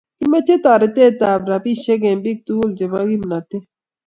kimeche 0.17 0.55
toretee 0.63 1.11
ne 1.19 1.27
bo 1.41 1.47
robishek 1.51 2.01
eng' 2.09 2.21
biik 2.23 2.39
tugul 2.45 2.71
che 2.77 2.85
bo 2.91 2.99
kimnotee 3.09 3.65